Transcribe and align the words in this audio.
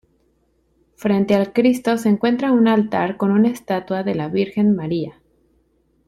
Frente 0.95 1.35
al 1.35 1.53
Cristo 1.53 1.95
se 1.95 2.09
encuentra 2.09 2.51
un 2.53 2.67
altar 2.67 3.17
con 3.17 3.29
una 3.29 3.49
estatua 3.49 4.01
de 4.01 4.15
la 4.15 4.29
Virgen 4.29 4.75
María. 4.75 5.21